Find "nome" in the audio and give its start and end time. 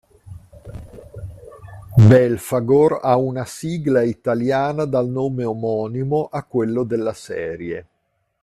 5.07-5.45